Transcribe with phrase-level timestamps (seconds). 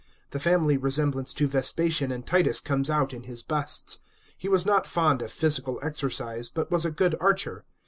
[0.31, 3.99] The family re semblance to Vespasian and Titus comes out in his busts.
[4.35, 7.65] He was not fond of physical exercise, but was a good archer.